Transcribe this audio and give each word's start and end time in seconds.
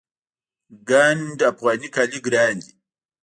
ګنډ 0.89 1.37
افغاني 1.51 1.89
کالي 1.95 2.19
ګران 2.25 2.55
دي 2.63 2.71